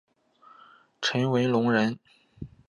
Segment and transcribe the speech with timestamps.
[0.99, 1.99] 陈文龙人。